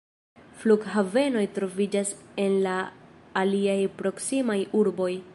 [0.61, 2.13] Flughavenoj troviĝas
[2.45, 2.73] en la
[3.43, 5.11] aliaj proksimaj urboj.